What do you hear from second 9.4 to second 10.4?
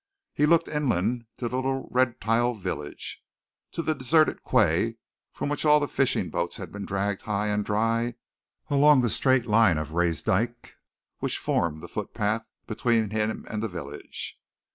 line of raised